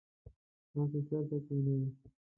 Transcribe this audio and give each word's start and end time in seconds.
تاسو 0.71 0.97
چیرته 1.07 1.37
کښېنئ؟ 1.47 1.87